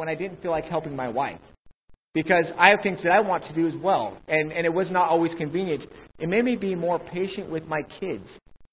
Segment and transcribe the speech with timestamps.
[0.00, 1.38] when I didn't feel like helping my wife.
[2.14, 4.86] Because I have things that I want to do as well, and, and it was
[4.90, 5.82] not always convenient.
[6.18, 8.24] It made me be more patient with my kids.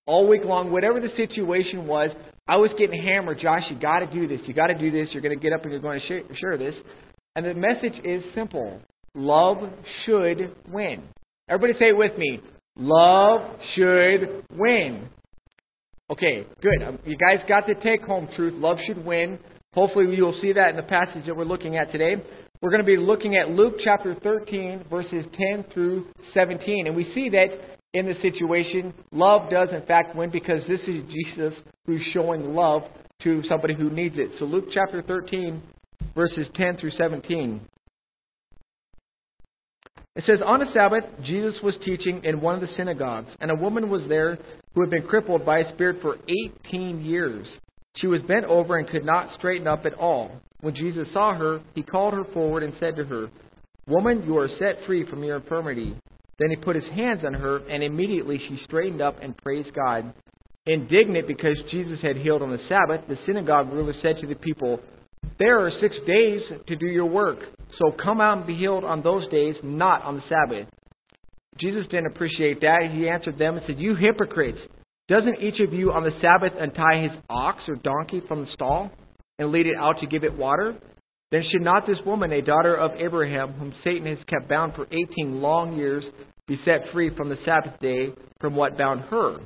[0.07, 2.09] All week long, whatever the situation was,
[2.47, 3.41] I was getting hammered.
[3.41, 4.39] Josh, you got to do this.
[4.47, 5.09] You got to do this.
[5.11, 6.73] You're going to get up and you're going to share, this.
[7.35, 8.81] And the message is simple
[9.13, 9.57] love
[10.05, 11.03] should win.
[11.49, 12.39] Everybody say it with me.
[12.77, 13.41] Love
[13.75, 15.09] should win.
[16.09, 16.87] Okay, good.
[16.87, 18.53] Um, you guys got the take home truth.
[18.55, 19.39] Love should win.
[19.77, 22.15] Hopefully, you'll see that in the passage that we're looking at today.
[22.63, 26.87] We're going to be looking at Luke chapter 13, verses 10 through 17.
[26.87, 31.03] And we see that in the situation, love does in fact win because this is
[31.11, 31.53] Jesus
[31.85, 32.81] who's showing love
[33.21, 34.31] to somebody who needs it.
[34.39, 35.61] So, Luke chapter 13,
[36.15, 37.61] verses 10 through 17.
[40.15, 43.55] It says, On a Sabbath, Jesus was teaching in one of the synagogues, and a
[43.55, 44.39] woman was there
[44.73, 46.17] who had been crippled by a spirit for
[46.65, 47.45] 18 years.
[47.99, 50.31] She was bent over and could not straighten up at all.
[50.61, 53.27] When Jesus saw her, he called her forward and said to her,
[53.87, 55.95] Woman, you are set free from your infirmity.
[56.39, 60.13] Then he put his hands on her, and immediately she straightened up and praised God.
[60.65, 64.79] Indignant because Jesus had healed on the Sabbath, the synagogue ruler said to the people,
[65.39, 67.39] There are six days to do your work,
[67.79, 70.67] so come out and be healed on those days, not on the Sabbath.
[71.57, 72.91] Jesus didn't appreciate that.
[72.93, 74.59] He answered them and said, You hypocrites!
[75.07, 78.91] Doesn't each of you on the Sabbath untie his ox or donkey from the stall
[79.39, 80.75] and lead it out to give it water?
[81.31, 84.85] Then should not this woman, a daughter of Abraham, whom Satan has kept bound for
[84.91, 86.03] eighteen long years,
[86.47, 88.09] be set free from the Sabbath day
[88.41, 89.37] from what bound her?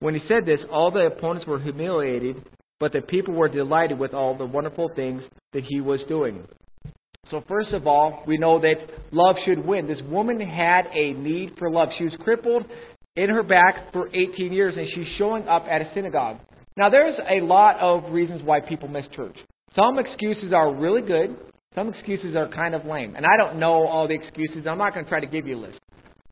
[0.00, 2.36] When he said this, all the opponents were humiliated,
[2.78, 5.22] but the people were delighted with all the wonderful things
[5.52, 6.46] that he was doing.
[7.30, 8.74] So, first of all, we know that
[9.12, 9.86] love should win.
[9.86, 11.90] This woman had a need for love.
[11.98, 12.64] She was crippled
[13.16, 16.38] in her back for 18 years, and she's showing up at a synagogue.
[16.76, 19.36] Now, there's a lot of reasons why people miss church.
[19.76, 21.36] Some excuses are really good.
[21.74, 23.14] Some excuses are kind of lame.
[23.16, 24.66] And I don't know all the excuses.
[24.68, 25.78] I'm not going to try to give you a list.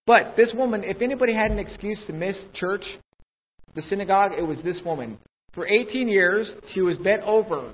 [0.07, 2.83] But this woman, if anybody had an excuse to miss church,
[3.75, 5.19] the synagogue, it was this woman.
[5.55, 7.73] For 18 years, she was bent over.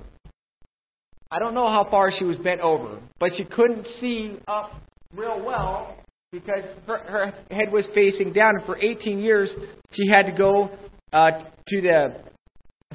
[1.31, 4.72] I don't know how far she was bent over, but she couldn't see up
[5.14, 5.97] real well
[6.34, 8.55] because her, head was facing down.
[8.67, 9.49] For 18 years,
[9.93, 10.71] she had to go
[11.12, 11.31] uh,
[11.69, 12.15] to the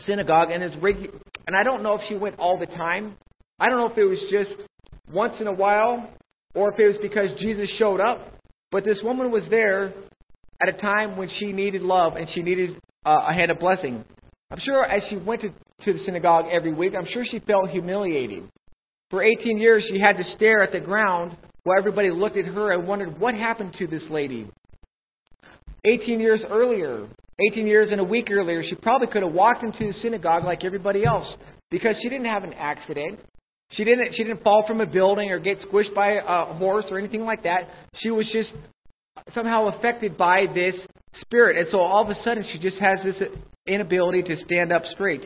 [0.06, 1.14] synagogue, and it's regu-
[1.48, 3.16] and I don't know if she went all the time.
[3.60, 4.52] I don't know if it was just
[5.12, 6.10] once in a while
[6.56, 8.34] or if it was because Jesus showed up.
[8.72, 9.94] But this woman was there
[10.62, 14.04] at a time when she needed love and she needed uh, a hand of blessing.
[14.52, 17.70] I'm sure as she went to, to the synagogue every week, I'm sure she felt
[17.70, 18.44] humiliated.
[19.10, 21.36] For 18 years, she had to stare at the ground
[21.70, 24.50] while everybody looked at her and wondered what happened to this lady.
[25.86, 27.08] 18 years earlier,
[27.52, 30.66] 18 years and a week earlier, she probably could have walked into the synagogue like
[30.66, 31.28] everybody else
[31.70, 33.20] because she didn't have an accident.
[33.74, 36.98] She didn't, she didn't fall from a building or get squished by a horse or
[36.98, 37.70] anything like that.
[38.02, 38.50] She was just
[39.36, 40.74] somehow affected by this
[41.22, 41.56] spirit.
[41.56, 43.30] And so all of a sudden, she just has this
[43.68, 45.22] inability to stand up straight.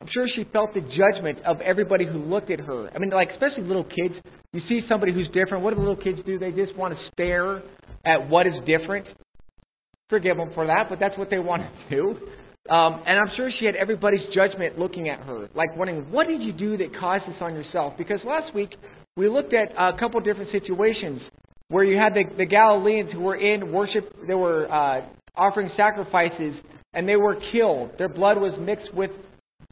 [0.00, 2.90] I'm sure she felt the judgment of everybody who looked at her.
[2.94, 4.14] I mean, like, especially little kids.
[4.52, 5.64] You see somebody who's different.
[5.64, 6.38] What do the little kids do?
[6.38, 7.62] They just want to stare
[8.04, 9.06] at what is different
[10.14, 12.10] forgive them for that, but that's what they want to do.
[12.72, 16.40] Um, and I'm sure she had everybody's judgment looking at her, like wondering, what did
[16.40, 17.94] you do that caused this on yourself?
[17.98, 18.70] Because last week
[19.16, 21.20] we looked at a couple different situations
[21.68, 25.02] where you had the, the Galileans who were in worship, they were uh,
[25.36, 26.54] offering sacrifices,
[26.94, 27.90] and they were killed.
[27.98, 29.10] Their blood was mixed with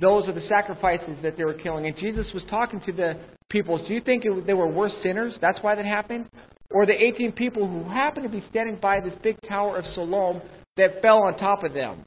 [0.01, 1.87] those are the sacrifices that they were killing.
[1.87, 3.15] And Jesus was talking to the
[3.51, 3.79] people.
[3.87, 5.33] Do you think it, they were worse sinners?
[5.41, 6.27] That's why that happened?
[6.73, 10.41] or the 18 people who happened to be standing by this big tower of Siloam
[10.77, 12.05] that fell on top of them.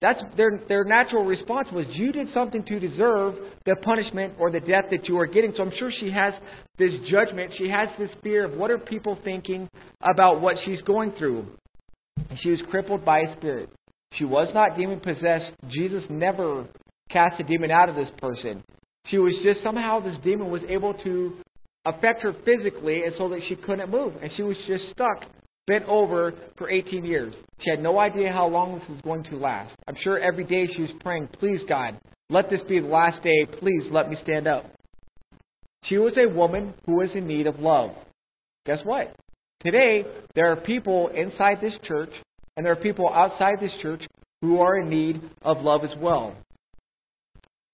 [0.00, 3.34] That's their their natural response was you did something to deserve
[3.66, 5.52] the punishment or the death that you are getting.
[5.54, 6.32] So I'm sure she has
[6.78, 7.52] this judgment.
[7.58, 9.68] She has this fear of what are people thinking
[10.00, 11.46] about what she's going through.
[12.42, 13.68] She was crippled by a spirit.
[14.14, 15.52] She was not demon possessed.
[15.68, 16.66] Jesus never
[17.12, 18.62] cast a demon out of this person.
[19.08, 21.38] She was just somehow this demon was able to
[21.84, 24.14] affect her physically and so that she couldn't move.
[24.22, 25.24] And she was just stuck,
[25.66, 27.34] bent over for 18 years.
[27.60, 29.74] She had no idea how long this was going to last.
[29.86, 31.98] I'm sure every day she was praying, Please, God,
[32.28, 33.46] let this be the last day.
[33.58, 34.64] Please let me stand up.
[35.86, 37.90] She was a woman who was in need of love.
[38.66, 39.16] Guess what?
[39.64, 42.12] Today, there are people inside this church
[42.56, 44.02] and there are people outside this church
[44.42, 46.34] who are in need of love as well.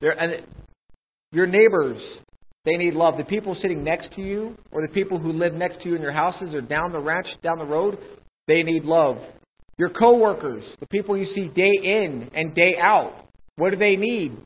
[0.07, 0.47] There, and
[1.33, 2.01] your neighbors,
[2.65, 3.15] they need love.
[3.19, 6.03] The people sitting next to you, or the people who live next to you in
[6.03, 7.99] your houses or down the ranch, down the road,
[8.47, 9.17] they need love.
[9.79, 13.27] Your coworkers, the people you see day in and day out,
[13.57, 14.37] what do they need?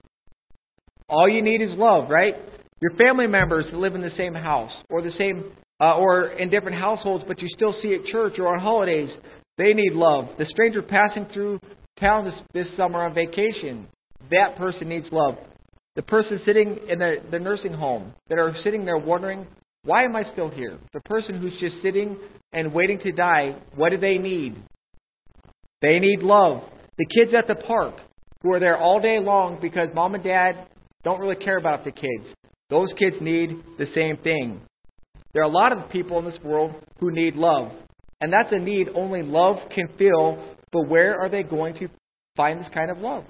[1.11, 2.37] All you need is love, right?
[2.81, 6.49] Your family members that live in the same house or the same uh, or in
[6.49, 9.11] different households, but you still see at church or on holidays,
[9.59, 10.25] they need love.
[10.39, 11.61] The stranger passing through
[11.99, 13.89] town this, this summer on vacation,
[14.31, 15.37] that person needs love.
[15.97, 19.47] The person sitting in the, the nursing home that are sitting there wondering,
[19.85, 20.79] why am I still here?
[20.93, 22.17] The person who's just sitting
[22.53, 24.62] and waiting to die, what do they need?
[25.82, 26.62] They need love.
[26.99, 27.94] The kids at the park
[28.43, 30.67] who are there all day long because mom and dad
[31.03, 32.25] don't really care about the kids.
[32.69, 34.61] Those kids need the same thing.
[35.33, 37.73] There are a lot of people in this world who need love.
[38.21, 40.38] And that's a need only love can fill,
[40.73, 41.88] but where are they going to
[42.37, 43.25] find this kind of love?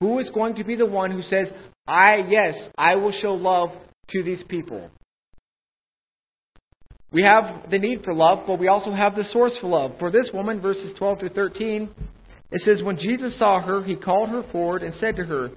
[0.00, 1.46] Who is going to be the one who says,
[1.86, 3.70] I, yes, I will show love
[4.10, 4.90] to these people?
[7.12, 9.92] We have the need for love, but we also have the source for love.
[10.00, 11.88] For this woman, verses 12 to 13,
[12.50, 15.50] it says, When Jesus saw her, he called her forward and said to her,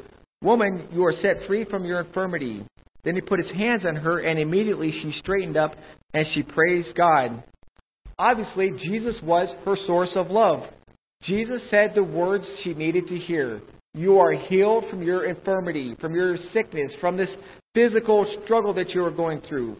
[0.43, 2.63] Woman, you are set free from your infirmity.
[3.03, 5.71] Then he put his hands on her, and immediately she straightened up
[6.13, 7.43] and she praised God.
[8.19, 10.61] Obviously, Jesus was her source of love.
[11.23, 13.61] Jesus said the words she needed to hear.
[13.97, 17.29] You are healed from your infirmity, from your sickness, from this
[17.73, 19.77] physical struggle that you are going through.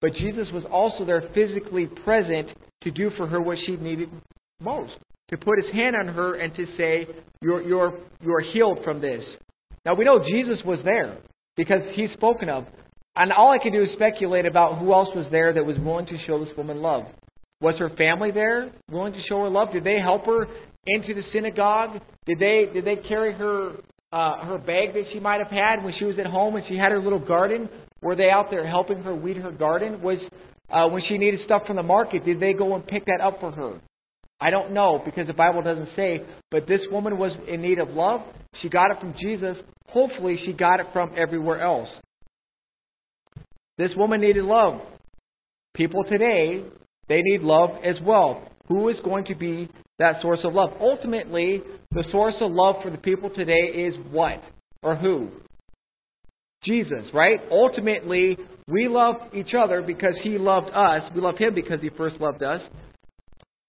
[0.00, 2.50] But Jesus was also there physically present
[2.84, 4.10] to do for her what she needed
[4.60, 4.92] most
[5.30, 7.08] to put his hand on her and to say,
[7.42, 9.24] You're, you're, you're healed from this.
[9.84, 11.18] Now we know Jesus was there
[11.56, 12.64] because he's spoken of.
[13.16, 16.06] And all I can do is speculate about who else was there that was willing
[16.06, 17.06] to show this woman love.
[17.60, 19.72] Was her family there willing to show her love?
[19.72, 20.46] Did they help her
[20.88, 22.00] into the synagogue?
[22.26, 23.72] Did they did they carry her
[24.12, 26.76] uh, her bag that she might have had when she was at home and she
[26.76, 27.68] had her little garden?
[28.02, 30.02] Were they out there helping her weed her garden?
[30.02, 30.18] Was
[30.70, 33.40] uh, when she needed stuff from the market, did they go and pick that up
[33.40, 33.80] for her?
[34.40, 37.90] I don't know because the Bible doesn't say, but this woman was in need of
[37.90, 38.20] love.
[38.62, 39.56] She got it from Jesus.
[39.88, 41.88] Hopefully, she got it from everywhere else.
[43.78, 44.80] This woman needed love.
[45.74, 46.64] People today,
[47.08, 48.42] they need love as well.
[48.68, 50.70] Who is going to be that source of love?
[50.80, 51.62] Ultimately,
[51.92, 54.42] the source of love for the people today is what?
[54.82, 55.28] Or who?
[56.64, 57.40] Jesus, right?
[57.50, 58.36] Ultimately,
[58.68, 61.02] we love each other because he loved us.
[61.14, 62.60] We love him because he first loved us.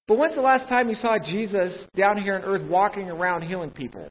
[0.08, 3.70] But when's the last time you saw Jesus down here on earth walking around healing
[3.70, 4.10] people?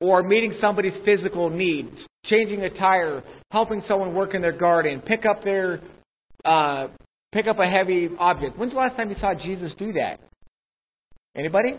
[0.00, 1.90] Or meeting somebody's physical needs,
[2.26, 5.80] changing a tire, helping someone work in their garden, pick up their
[6.44, 6.88] uh,
[7.32, 8.58] pick up a heavy object.
[8.58, 10.20] When's the last time you saw Jesus do that?
[11.36, 11.74] Anybody?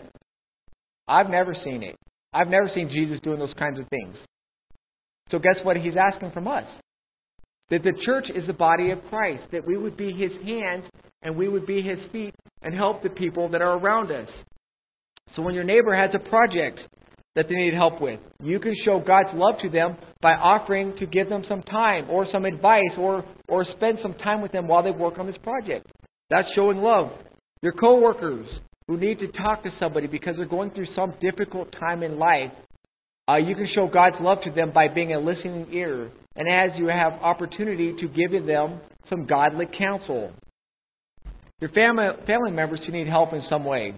[1.06, 1.96] I've never seen it.
[2.32, 4.16] I've never seen Jesus doing those kinds of things.
[5.30, 6.64] So guess what he's asking from us?
[7.70, 10.84] That the church is the body of Christ, that we would be his hands
[11.22, 14.28] and we would be his feet and help the people that are around us.
[15.34, 16.80] So when your neighbor has a project
[17.34, 21.06] that they need help with, you can show God's love to them by offering to
[21.06, 24.82] give them some time or some advice or, or spend some time with them while
[24.82, 25.86] they work on this project.
[26.30, 27.10] That's showing love.
[27.62, 28.46] Your coworkers
[28.88, 32.50] who need to talk to somebody because they're going through some difficult time in life,
[33.28, 36.78] uh, you can show God's love to them by being a listening ear, and as
[36.78, 40.32] you have opportunity to give them some godly counsel.
[41.60, 43.94] Your family family members who need help in some way.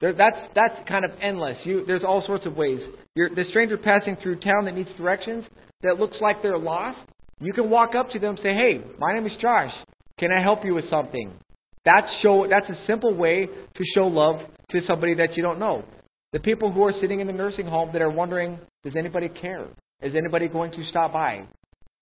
[0.00, 1.58] There, that's that's kind of endless.
[1.64, 2.80] You, there's all sorts of ways.
[3.14, 5.44] You're, the stranger passing through town that needs directions
[5.82, 6.98] that looks like they're lost.
[7.40, 9.72] You can walk up to them and say, "Hey, my name is Josh.
[10.18, 11.34] Can I help you with something?"
[11.84, 12.46] That's show.
[12.48, 15.84] That's a simple way to show love to somebody that you don't know.
[16.32, 19.66] The people who are sitting in the nursing home that are wondering, does anybody care?
[20.00, 21.46] Is anybody going to stop by?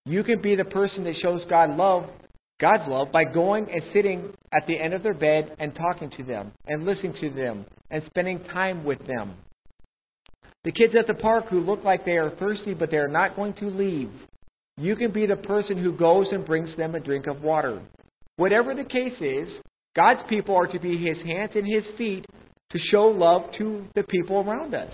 [0.04, 2.04] You can be the person that shows God love,
[2.61, 6.25] God's love, by going and sitting at the end of their bed and talking to
[6.25, 9.35] them and listening to them and spending time with them.
[10.64, 13.37] The kids at the park who look like they are thirsty but they are not
[13.37, 14.11] going to leave.
[14.76, 17.80] You can be the person who goes and brings them a drink of water.
[18.38, 19.49] Whatever the case is,
[19.97, 22.25] God's people are to be his hands and his feet
[22.71, 24.92] to show love to the people around us.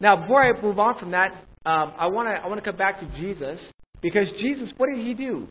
[0.00, 1.32] Now, before I move on from that,
[1.64, 3.58] um, I want to I want to come back to Jesus
[4.02, 5.48] because Jesus, what did he do?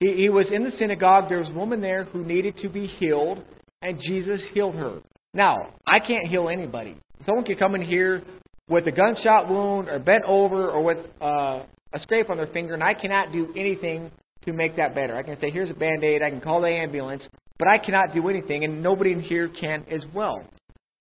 [0.00, 1.28] He, he was in the synagogue.
[1.28, 3.38] There was a woman there who needed to be healed,
[3.80, 4.98] and Jesus healed her.
[5.34, 5.56] Now,
[5.86, 6.96] I can't heal anybody.
[7.26, 8.24] Someone can come in here
[8.68, 11.62] with a gunshot wound or bent over or with uh,
[11.94, 14.10] a scrape on their finger, and I cannot do anything
[14.44, 15.16] to make that better.
[15.16, 17.22] I can say, here's a band aid, I can call the ambulance,
[17.58, 20.42] but I cannot do anything, and nobody in here can as well.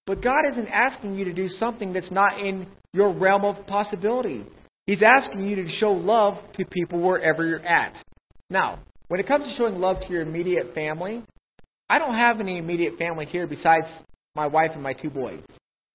[0.07, 4.43] But God isn't asking you to do something that's not in your realm of possibility.
[4.85, 7.93] He's asking you to show love to people wherever you're at.
[8.49, 11.23] Now, when it comes to showing love to your immediate family,
[11.89, 13.85] I don't have any immediate family here besides
[14.35, 15.41] my wife and my two boys.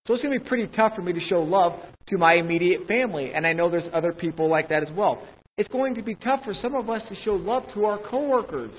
[0.06, 1.72] So it's going to be pretty tough for me to show love
[2.08, 5.20] to my immediate family, and I know there's other people like that as well.
[5.58, 8.72] It's going to be tough for some of us to show love to our coworkers,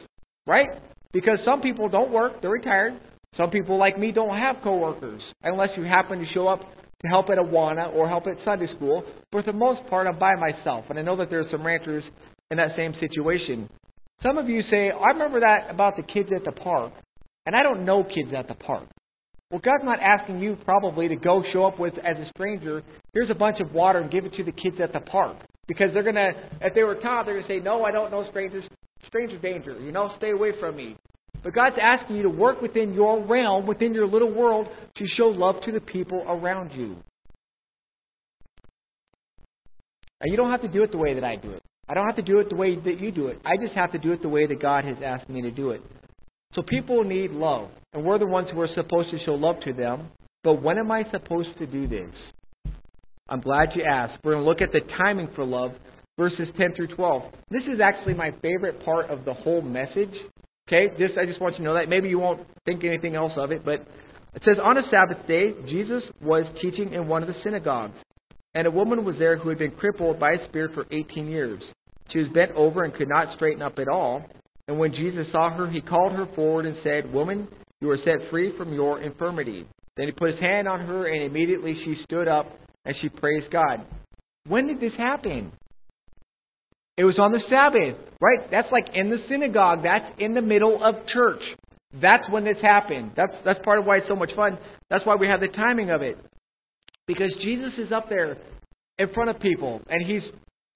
[0.45, 0.67] right?
[1.11, 2.93] Because some people don't work, they're retired.
[3.35, 7.29] Some people like me don't have coworkers unless you happen to show up to help
[7.29, 9.03] at Awana or help at Sunday school.
[9.31, 10.85] But for the most part, I'm by myself.
[10.89, 12.03] And I know that there are some ranchers
[12.49, 13.69] in that same situation.
[14.23, 16.93] Some of you say, I remember that about the kids at the park.
[17.45, 18.87] And I don't know kids at the park.
[19.51, 22.83] Well, God's not asking you probably to go show up with as a stranger.
[23.13, 25.87] Here's a bunch of water and give it to the kids at the park because
[25.93, 26.31] they're gonna.
[26.61, 28.63] If they were taught, they're gonna say, "No, I don't know strangers.
[29.07, 29.79] Stranger danger.
[29.79, 30.95] You know, stay away from me."
[31.43, 35.27] But God's asking you to work within your realm, within your little world, to show
[35.27, 36.97] love to the people around you.
[40.19, 41.61] And you don't have to do it the way that I do it.
[41.87, 43.39] I don't have to do it the way that you do it.
[43.45, 45.71] I just have to do it the way that God has asked me to do
[45.71, 45.81] it.
[46.53, 49.73] So people need love, and we're the ones who are supposed to show love to
[49.73, 50.09] them.
[50.43, 52.13] But when am I supposed to do this?
[53.29, 54.19] I'm glad you asked.
[54.23, 55.71] We're going to look at the timing for love,
[56.17, 57.23] verses 10 through 12.
[57.49, 60.13] This is actually my favorite part of the whole message.
[60.67, 61.89] Okay, just I just want you to know that.
[61.89, 63.85] Maybe you won't think anything else of it, but
[64.33, 67.95] it says on a Sabbath day, Jesus was teaching in one of the synagogues,
[68.53, 71.61] and a woman was there who had been crippled by a spirit for 18 years.
[72.11, 74.23] She was bent over and could not straighten up at all.
[74.67, 77.47] And when Jesus saw her, he called her forward and said, Woman,
[77.81, 79.65] you are set free from your infirmity.
[79.95, 82.47] Then he put his hand on her, and immediately she stood up
[82.87, 83.85] and she praised God.
[84.47, 85.51] When did this happen?
[86.97, 88.49] It was on the Sabbath, right?
[88.49, 89.83] That's like in the synagogue.
[89.83, 91.41] That's in the middle of church.
[92.01, 93.11] That's when this happened.
[93.15, 94.57] That's that's part of why it's so much fun.
[94.89, 96.17] That's why we have the timing of it.
[97.07, 98.37] Because Jesus is up there
[98.97, 100.23] in front of people and he's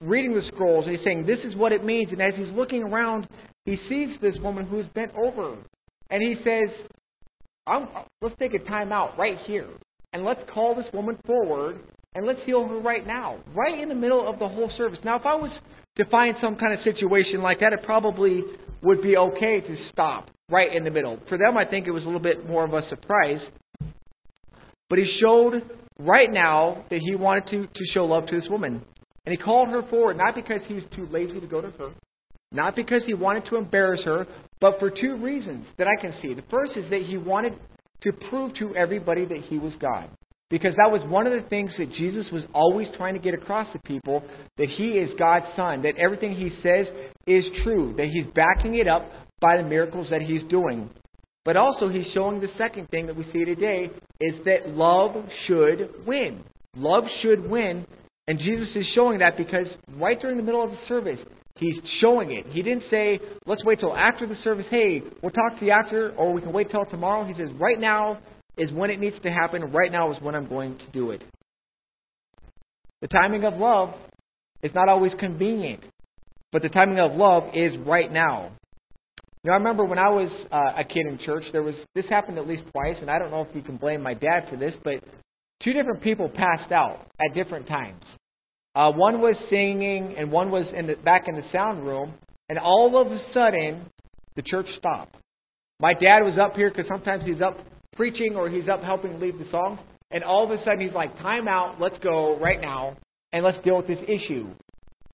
[0.00, 2.12] reading the scrolls and he's saying, This is what it means.
[2.12, 3.26] And as he's looking around,
[3.64, 5.56] he sees this woman who's bent over.
[6.10, 6.68] And he says,
[8.20, 9.68] Let's take a time out right here.
[10.12, 11.80] And let's call this woman forward
[12.14, 14.98] and let's heal her right now, right in the middle of the whole service.
[15.04, 15.50] Now, if I was
[15.96, 18.42] to find some kind of situation like that, it probably
[18.82, 21.18] would be okay to stop right in the middle.
[21.28, 23.40] For them, I think it was a little bit more of a surprise.
[24.90, 25.62] But he showed
[25.98, 28.82] right now that he wanted to, to show love to this woman.
[29.24, 31.90] And he called her forward, not because he was too lazy to go to her,
[32.50, 34.26] not because he wanted to embarrass her,
[34.60, 36.34] but for two reasons that I can see.
[36.34, 37.54] The first is that he wanted
[38.02, 40.10] to prove to everybody that he was God.
[40.52, 43.66] Because that was one of the things that Jesus was always trying to get across
[43.72, 44.22] to people
[44.56, 46.86] that he is God's son, that everything he says
[47.26, 50.88] is true, that he's backing it up by the miracles that he's doing.
[51.44, 53.90] But also, he's showing the second thing that we see today
[54.20, 55.16] is that love
[55.48, 56.44] should win.
[56.76, 57.84] Love should win
[58.28, 59.66] and Jesus is showing that because
[59.96, 61.18] right during the middle of the service,
[61.56, 62.46] he's showing it.
[62.50, 64.66] He didn't say, let's wait till after the service.
[64.70, 67.26] Hey, we'll talk to you after, or we can wait till tomorrow.
[67.26, 68.20] He says, right now
[68.56, 69.72] is when it needs to happen.
[69.72, 71.22] Right now is when I'm going to do it.
[73.00, 73.94] The timing of love
[74.62, 75.82] is not always convenient,
[76.52, 78.52] but the timing of love is right now.
[79.42, 82.04] You know, I remember when I was uh, a kid in church, there was this
[82.08, 84.56] happened at least twice, and I don't know if you can blame my dad for
[84.56, 85.02] this, but
[85.64, 88.02] two different people passed out at different times.
[88.76, 92.14] Uh, one was singing, and one was in the, back in the sound room,
[92.48, 93.86] and all of a sudden,
[94.36, 95.16] the church stopped.
[95.80, 97.58] My dad was up here because sometimes he's up
[97.96, 99.78] preaching or he's up helping lead the songs,
[100.10, 101.80] and all of a sudden he's like, "Time out!
[101.80, 102.96] Let's go right now,
[103.32, 104.48] and let's deal with this issue."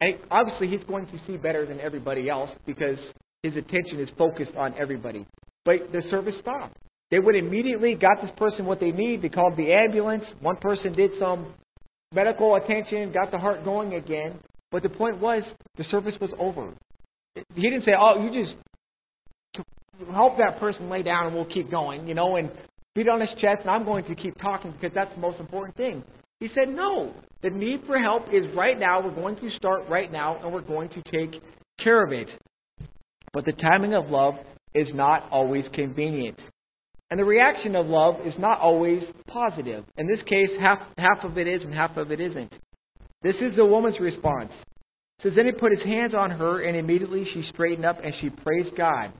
[0.01, 2.99] And obviously, he's going to see better than everybody else because
[3.43, 5.27] his attention is focused on everybody.
[5.65, 6.77] But the service stopped.
[7.11, 9.23] They would immediately got this person what they need.
[9.23, 10.25] They called the ambulance.
[10.41, 11.55] One person did some
[12.13, 14.39] medical attention, got the heart going again.
[14.71, 15.43] But the point was,
[15.77, 16.75] the service was over.
[17.55, 18.57] He didn't say, "Oh, you just
[20.13, 22.51] help that person lay down and we'll keep going," you know, and
[22.95, 25.77] beat on his chest, and I'm going to keep talking because that's the most important
[25.77, 26.03] thing.
[26.41, 29.01] He said, "No, the need for help is right now.
[29.01, 31.41] We're going to start right now, and we're going to take
[31.83, 32.29] care of it."
[33.33, 34.35] But the timing of love
[34.75, 36.39] is not always convenient.
[37.11, 39.85] And the reaction of love is not always positive.
[39.97, 42.53] In this case, half, half of it is and half of it isn't.
[43.23, 44.53] This is the woman's response.
[45.23, 48.31] Says, Then he put his hands on her, and immediately she straightened up and she
[48.31, 49.13] praised God.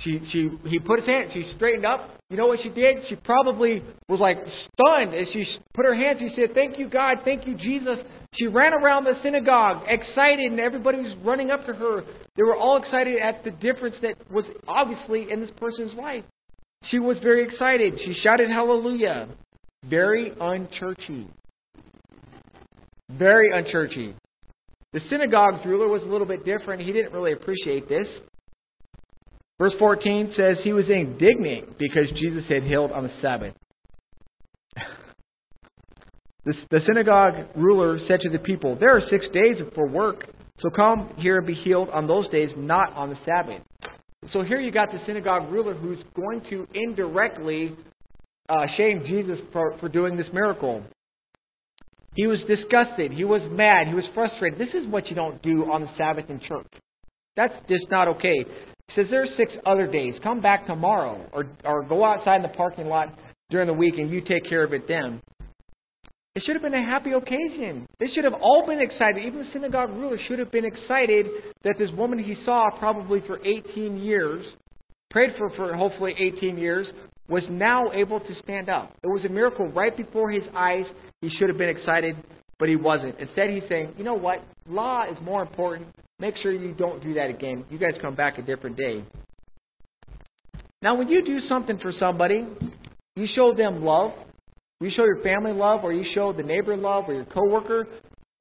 [0.00, 2.10] She, she, he put his hand, she straightened up.
[2.28, 2.96] You know what she did?
[3.08, 6.18] She probably was like stunned as she put her hands.
[6.18, 7.18] She said, Thank you, God.
[7.24, 7.98] Thank you, Jesus.
[8.34, 12.02] She ran around the synagogue, excited, and everybody was running up to her.
[12.36, 16.24] They were all excited at the difference that was obviously in this person's life.
[16.90, 17.94] She was very excited.
[18.04, 19.28] She shouted hallelujah.
[19.88, 21.28] Very unchurchy.
[23.10, 24.14] Very unchurchy.
[24.92, 26.82] The synagogue's ruler was a little bit different.
[26.82, 28.06] He didn't really appreciate this.
[29.58, 33.54] Verse 14 says he was indignant because Jesus had healed on the Sabbath.
[36.44, 40.26] The synagogue ruler said to the people, There are six days for work.
[40.60, 43.62] So come here and be healed on those days, not on the Sabbath.
[44.32, 47.74] So here you got the synagogue ruler who's going to indirectly
[48.48, 50.82] uh, shame Jesus for, for doing this miracle.
[52.14, 53.12] He was disgusted.
[53.12, 53.88] He was mad.
[53.88, 54.58] He was frustrated.
[54.58, 56.66] This is what you don't do on the Sabbath in church.
[57.36, 58.44] That's just not okay.
[58.88, 60.14] He says, There are six other days.
[60.22, 61.28] Come back tomorrow.
[61.32, 63.08] Or, or go outside in the parking lot
[63.50, 65.20] during the week and you take care of it then.
[66.34, 67.86] It should have been a happy occasion.
[68.00, 69.24] They should have all been excited.
[69.24, 71.26] Even the synagogue ruler should have been excited
[71.62, 74.44] that this woman he saw probably for 18 years,
[75.10, 76.88] prayed for for hopefully 18 years,
[77.28, 78.92] was now able to stand up.
[79.04, 80.84] It was a miracle right before his eyes.
[81.20, 82.16] He should have been excited,
[82.58, 83.18] but he wasn't.
[83.20, 84.42] Instead, he's saying, you know what?
[84.68, 85.86] Law is more important.
[86.24, 87.66] Make sure you don't do that again.
[87.68, 89.04] You guys come back a different day.
[90.80, 92.46] Now, when you do something for somebody,
[93.14, 94.12] you show them love,
[94.80, 97.86] you show your family love, or you show the neighbor love, or your coworker,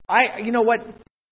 [0.08, 0.80] I, you know what?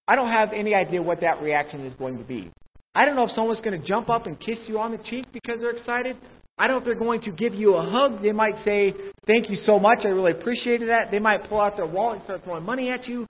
[0.10, 2.51] I don't have any idea what that reaction is going to be.
[2.93, 5.27] I don't know if someone's going to jump up and kiss you on the cheek
[5.31, 6.17] because they're excited.
[6.58, 8.22] I don't know if they're going to give you a hug.
[8.22, 8.93] They might say,
[9.25, 10.00] "Thank you so much.
[10.03, 13.08] I really appreciated that." They might pull out their wallet and start throwing money at
[13.08, 13.25] you.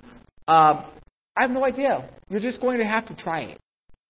[0.48, 0.86] Uh,
[1.38, 2.10] I have no idea.
[2.30, 3.58] You're just going to have to try it.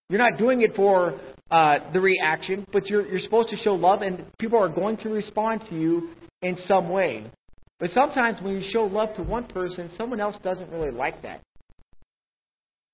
[0.08, 4.02] You're not doing it for uh, the reaction, but you're you're supposed to show love,
[4.02, 6.10] and people are going to respond to you
[6.42, 7.30] in some way.
[7.78, 11.40] But sometimes when you show love to one person, someone else doesn't really like that.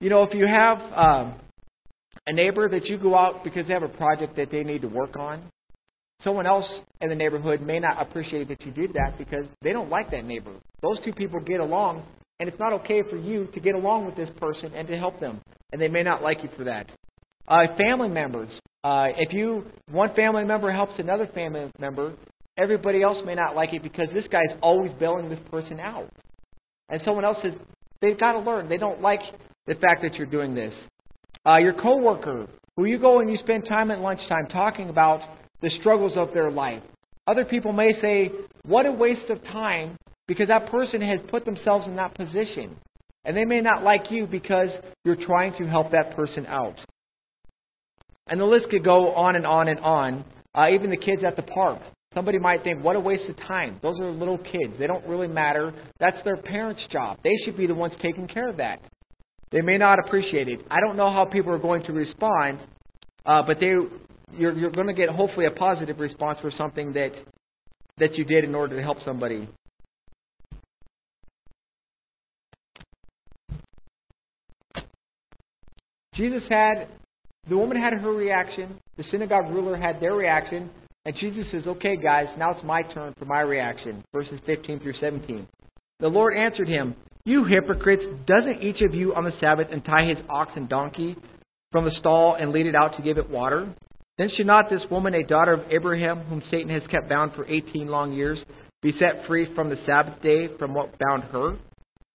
[0.00, 1.40] You know, if you have um,
[2.26, 4.88] a neighbor that you go out because they have a project that they need to
[4.88, 5.42] work on,
[6.24, 6.64] someone else
[7.00, 10.24] in the neighborhood may not appreciate that you did that because they don't like that
[10.24, 10.52] neighbor.
[10.82, 12.04] Those two people get along,
[12.40, 15.20] and it's not okay for you to get along with this person and to help
[15.20, 15.40] them,
[15.72, 16.88] and they may not like you for that.
[17.46, 18.50] Uh, family members.
[18.84, 22.14] Uh, if you one family member helps another family member,
[22.58, 26.10] Everybody else may not like it because this guy's always bailing this person out.
[26.88, 27.52] And someone else says,
[28.00, 28.68] they've got to learn.
[28.68, 29.20] They don't like
[29.66, 30.72] the fact that you're doing this.
[31.46, 35.20] Uh, your coworker, who you go and you spend time at lunchtime talking about
[35.62, 36.82] the struggles of their life.
[37.28, 38.32] Other people may say,
[38.64, 39.96] what a waste of time
[40.28, 42.76] because that person has put themselves in that position.
[43.24, 44.68] And they may not like you because
[45.04, 46.76] you're trying to help that person out.
[48.28, 50.24] And the list could go on and on and on.
[50.54, 51.80] Uh, even the kids at the park.
[52.14, 53.78] Somebody might think, what a waste of time.
[53.82, 54.74] Those are little kids.
[54.78, 55.74] They don't really matter.
[56.00, 57.18] That's their parents' job.
[57.22, 58.80] They should be the ones taking care of that.
[59.50, 60.60] They may not appreciate it.
[60.70, 62.60] I don't know how people are going to respond,
[63.24, 63.74] uh, but they,
[64.36, 67.10] you're, you're going to get hopefully a positive response for something that,
[67.98, 69.48] that you did in order to help somebody.
[76.18, 76.88] Jesus had,
[77.48, 80.68] the woman had her reaction, the synagogue ruler had their reaction,
[81.04, 84.04] and Jesus says, Okay, guys, now it's my turn for my reaction.
[84.12, 85.46] Verses 15 through 17.
[86.00, 90.18] The Lord answered him, You hypocrites, doesn't each of you on the Sabbath untie his
[90.28, 91.16] ox and donkey
[91.70, 93.72] from the stall and lead it out to give it water?
[94.18, 97.46] Then should not this woman, a daughter of Abraham, whom Satan has kept bound for
[97.46, 98.38] 18 long years,
[98.82, 101.56] be set free from the Sabbath day from what bound her?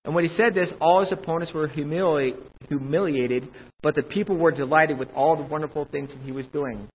[0.05, 3.47] And when he said this, all his opponents were humiliated,
[3.81, 6.89] but the people were delighted with all the wonderful things that he was doing.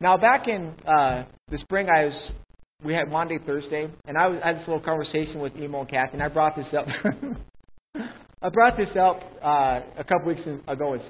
[0.00, 2.32] Now, back in uh, the spring, I was
[2.84, 5.90] we had Maundy, Thursday, and I, was, I had this little conversation with Emo and
[5.90, 6.86] Kathy, and I brought this up.
[8.42, 10.94] I brought this up uh, a couple weeks ago.
[10.94, 11.04] It's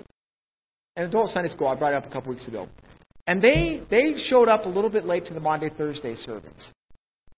[0.96, 1.68] in adult Sunday school.
[1.68, 2.68] I brought it up a couple weeks ago,
[3.26, 6.50] and they they showed up a little bit late to the Maundy Thursday service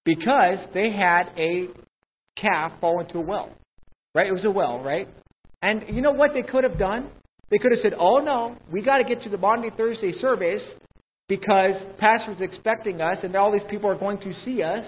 [0.04, 1.66] because they had a
[2.40, 3.50] calf fall into a well.
[4.14, 4.26] Right?
[4.26, 5.08] It was a well, right?
[5.62, 7.10] And you know what they could have done?
[7.50, 10.62] They could have said, "Oh no, we got to get to the Maundy Thursday service
[11.30, 14.84] because pastor's expecting us and all these people are going to see us.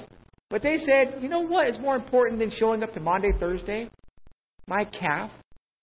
[0.50, 3.88] But they said, you know what is more important than showing up to Maundy, Thursday?
[4.66, 5.30] My calf.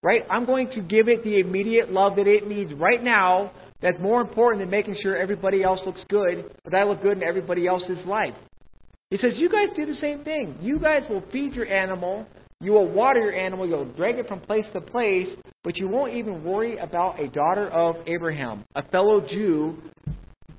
[0.04, 0.22] Right?
[0.30, 3.52] I'm going to give it the immediate love that it needs right now.
[3.82, 7.24] That's more important than making sure everybody else looks good, but I look good in
[7.24, 8.34] everybody else's life.
[9.10, 10.58] He says, You guys do the same thing.
[10.62, 12.26] You guys will feed your animal,
[12.62, 15.28] you will water your animal, you'll drag it from place to place,
[15.64, 19.78] but you won't even worry about a daughter of Abraham, a fellow Jew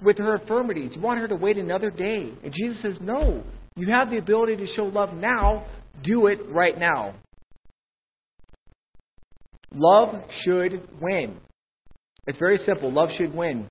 [0.02, 0.92] with her infirmities.
[0.94, 2.32] You want her to wait another day.
[2.42, 3.42] And Jesus says, No.
[3.76, 5.66] You have the ability to show love now.
[6.02, 7.14] Do it right now.
[9.72, 11.36] Love should win.
[12.26, 12.92] It's very simple.
[12.92, 13.68] Love should win.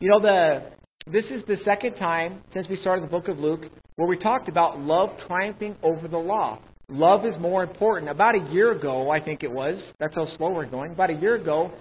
[0.00, 0.70] You know, the
[1.10, 3.62] this is the second time since we started the book of Luke
[3.96, 6.58] where we talked about love triumphing over the law.
[6.88, 8.10] Love is more important.
[8.10, 10.92] About a year ago, I think it was, that's how slow we're going.
[10.92, 11.72] About a year ago,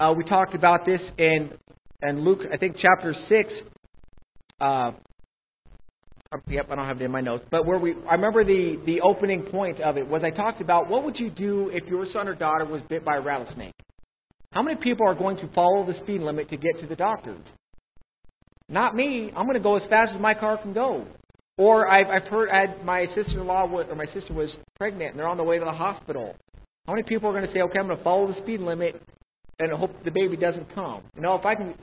[0.00, 1.52] uh, we talked about this in
[2.00, 3.50] and Luke, I think chapter 6,
[4.60, 4.92] uh, uh,
[6.48, 9.00] yep, I don't have it in my notes, but where we, I remember the, the
[9.00, 12.28] opening point of it was I talked about what would you do if your son
[12.28, 13.74] or daughter was bit by a rattlesnake?
[14.52, 17.36] How many people are going to follow the speed limit to get to the doctor?
[18.68, 19.32] Not me.
[19.36, 21.06] I'm going to go as fast as my car can go.
[21.58, 25.28] Or I've, I've heard I had my sister-in-law or my sister was pregnant and they're
[25.28, 26.34] on the way to the hospital.
[26.86, 29.02] How many people are going to say, okay, I'm going to follow the speed limit
[29.58, 31.02] and hope the baby doesn't come?
[31.16, 31.74] You know, if I can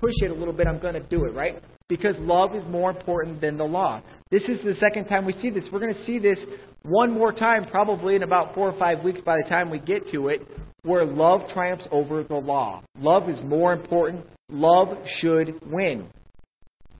[0.00, 1.62] push it a little bit, I'm going to do it, right?
[1.88, 4.02] Because love is more important than the law.
[4.30, 5.64] This is the second time we see this.
[5.72, 6.38] We're going to see this
[6.82, 10.10] one more time, probably in about four or five weeks by the time we get
[10.12, 10.40] to it,
[10.82, 12.82] where love triumphs over the law.
[12.98, 14.26] Love is more important.
[14.50, 14.88] Love
[15.20, 16.08] should win.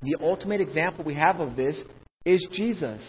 [0.02, 1.74] The ultimate example we have of this
[2.24, 3.00] is Jesus.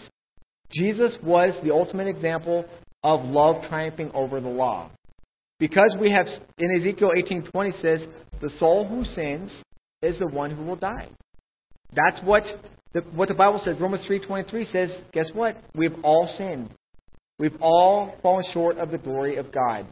[0.72, 2.66] Jesus was the ultimate example
[3.04, 4.90] of love triumphing over the law.
[5.60, 8.02] Because we have in Ezekiel 18:20 says,
[8.42, 9.52] "The soul who sins
[10.02, 11.10] is the one who will die."
[11.94, 12.44] That's what
[12.94, 13.80] the, what the Bible says.
[13.80, 15.58] Romans 3:23 says, "Guess what?
[15.76, 16.72] We've all sinned.
[17.40, 19.86] We've all fallen short of the glory of God."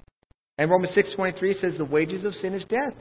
[0.57, 2.95] And Romans 6:23 says, "The wages of sin is death."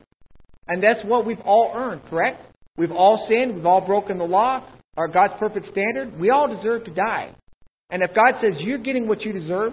[0.69, 2.45] And that's what we've all earned, correct?
[2.77, 3.57] We've all sinned.
[3.57, 4.65] We've all broken the law.
[5.01, 6.21] Our God's perfect standard.
[6.21, 7.35] We all deserve to die.
[7.89, 9.73] And if God says you're getting what you deserve,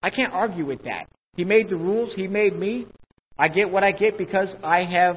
[0.00, 1.06] I can't argue with that.
[1.36, 2.10] He made the rules.
[2.14, 2.86] He made me.
[3.36, 5.16] I get what I get because I have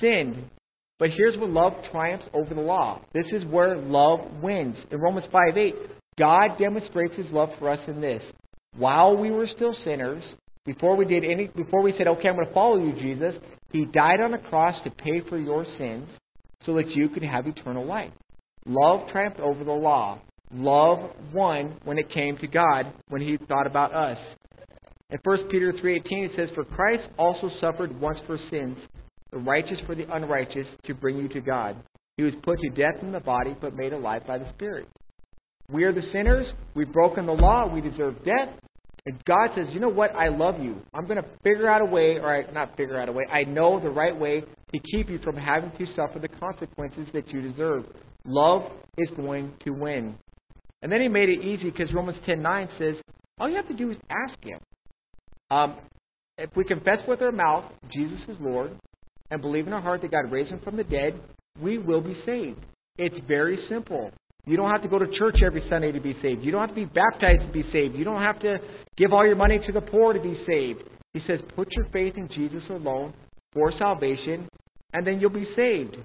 [0.00, 0.50] sinned.
[0.98, 3.00] But here's where love triumphs over the law.
[3.14, 4.74] This is where love wins.
[4.90, 5.74] In Romans 5 8,
[6.18, 8.22] God demonstrates his love for us in this.
[8.76, 10.24] While we were still sinners,
[10.64, 13.36] before we did any before we said, Okay, I'm gonna follow you, Jesus,
[13.70, 16.08] he died on a cross to pay for your sins
[16.66, 18.10] so that you could have eternal life.
[18.66, 20.20] Love triumphed over the law.
[20.52, 24.18] Love won when it came to God, when he thought about us.
[25.10, 28.78] In 1 Peter 3:18 it says for Christ also suffered once for sins,
[29.30, 31.76] the righteous for the unrighteous to bring you to God.
[32.16, 34.88] He was put to death in the body but made alive by the Spirit.
[35.70, 38.50] We are the sinners, we've broken the law, we deserve death,
[39.06, 40.14] and God says, you know what?
[40.14, 40.76] I love you.
[40.94, 43.44] I'm going to figure out a way, or I, not figure out a way, I
[43.44, 47.40] know the right way to keep you from having to suffer the consequences that you
[47.42, 47.84] deserve.
[48.24, 48.62] Love
[48.98, 50.14] is going to win.
[50.82, 52.96] And then he made it easy because Romans 10.9 says,
[53.38, 54.58] all you have to do is ask him.
[55.50, 55.76] Um,
[56.38, 58.78] if we confess with our mouth Jesus is Lord
[59.30, 61.20] and believe in our heart that God raised him from the dead,
[61.60, 62.58] we will be saved.
[62.98, 64.10] It's very simple.
[64.46, 66.42] You don't have to go to church every Sunday to be saved.
[66.42, 67.94] You don't have to be baptized to be saved.
[67.94, 68.58] You don't have to
[68.96, 70.82] give all your money to the poor to be saved.
[71.14, 73.14] He says, put your faith in Jesus alone
[73.52, 74.48] for salvation,
[74.92, 75.96] and then you'll be saved.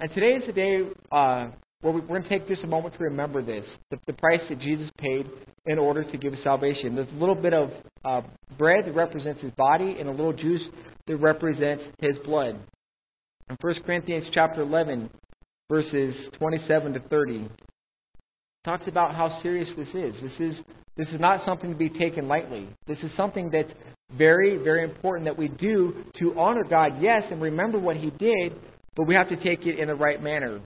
[0.00, 1.48] And today is the day uh,
[1.80, 4.40] where we, are going to take just a moment to remember this the, the, price
[4.48, 5.26] that Jesus paid
[5.66, 6.94] in order to give us salvation.
[6.94, 7.70] There's a little bit of
[8.04, 8.20] uh,
[8.56, 10.62] bread that represents his body, and a little juice
[11.08, 12.60] that represents his blood.
[13.50, 15.10] In 1 Corinthians chapter 11,
[15.68, 17.48] verses 27 to 30
[18.64, 20.14] talks about how serious this is.
[20.22, 20.54] This is
[20.96, 22.68] this is not something to be taken lightly.
[22.86, 23.70] This is something that's
[24.16, 28.52] very, very important that we do to honor God, yes, and remember what He did,
[28.98, 30.60] but we have to take it in the right manner.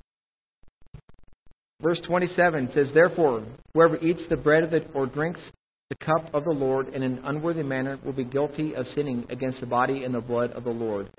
[1.82, 5.40] Verse 27 says, Therefore, whoever eats the bread the, or drinks
[5.90, 9.60] the cup of the Lord in an unworthy manner will be guilty of sinning against
[9.60, 11.10] the body and the blood of the Lord.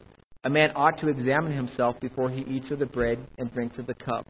[0.43, 3.85] A man ought to examine himself before he eats of the bread and drinks of
[3.85, 4.25] the cup.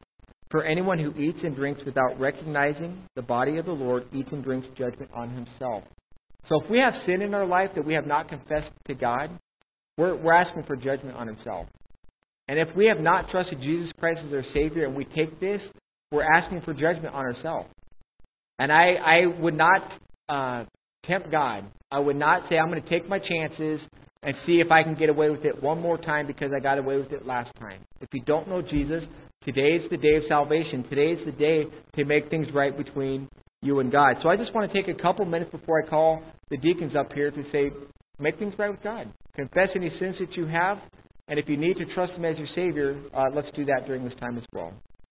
[0.50, 4.44] For anyone who eats and drinks without recognizing the body of the Lord eats and
[4.44, 5.84] drinks judgment on himself.
[6.50, 9.30] So if we have sin in our life that we have not confessed to God,
[9.96, 11.66] we're, we're asking for judgment on himself.
[12.48, 15.60] And if we have not trusted Jesus Christ as our Savior and we take this,
[16.10, 17.68] we're asking for judgment on ourselves.
[18.58, 19.92] And I, I would not
[20.28, 20.64] uh,
[21.06, 21.64] tempt God.
[21.90, 23.80] I would not say, I'm going to take my chances
[24.22, 26.78] and see if I can get away with it one more time because I got
[26.78, 27.80] away with it last time.
[28.00, 29.02] If you don't know Jesus,
[29.44, 30.84] today is the day of salvation.
[30.88, 31.64] Today is the day
[31.96, 33.28] to make things right between
[33.62, 34.16] you and God.
[34.22, 37.12] So I just want to take a couple minutes before I call the deacons up
[37.12, 37.70] here to say,
[38.18, 39.12] make things right with God.
[39.34, 40.78] Confess any sins that you have,
[41.28, 44.04] and if you need to trust Him as your Savior, uh, let's do that during
[44.04, 44.72] this time as well.